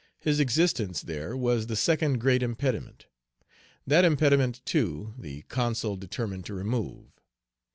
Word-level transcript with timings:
His 0.17 0.39
existence 0.39 1.03
there 1.03 1.37
was 1.37 1.67
the 1.67 1.75
second 1.75 2.19
great 2.19 2.41
impediment. 2.41 3.05
That 3.85 4.03
impediment, 4.03 4.61
too, 4.65 5.13
the 5.15 5.43
Consul 5.43 5.95
determined 5.95 6.43
to 6.47 6.55
remove. 6.55 7.21